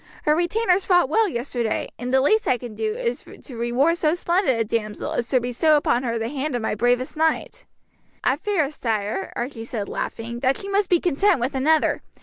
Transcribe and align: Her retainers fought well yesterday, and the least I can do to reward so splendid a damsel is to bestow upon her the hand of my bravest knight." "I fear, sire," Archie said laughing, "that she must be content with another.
Her 0.23 0.35
retainers 0.35 0.83
fought 0.83 1.09
well 1.09 1.27
yesterday, 1.29 1.89
and 1.99 2.11
the 2.11 2.21
least 2.21 2.47
I 2.47 2.57
can 2.57 2.73
do 2.73 3.13
to 3.39 3.55
reward 3.55 3.99
so 3.99 4.15
splendid 4.15 4.57
a 4.59 4.63
damsel 4.63 5.13
is 5.13 5.29
to 5.29 5.39
bestow 5.39 5.77
upon 5.77 6.01
her 6.01 6.17
the 6.17 6.29
hand 6.29 6.55
of 6.55 6.61
my 6.63 6.73
bravest 6.73 7.15
knight." 7.15 7.67
"I 8.23 8.37
fear, 8.37 8.71
sire," 8.71 9.31
Archie 9.35 9.63
said 9.63 9.87
laughing, 9.87 10.39
"that 10.39 10.57
she 10.57 10.67
must 10.69 10.89
be 10.89 10.99
content 10.99 11.39
with 11.39 11.53
another. 11.53 12.01